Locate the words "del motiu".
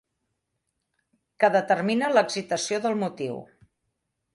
2.87-3.41